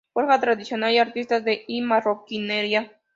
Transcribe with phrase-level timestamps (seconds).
[0.15, 2.91] Forja tradicional y artística y marroquinería.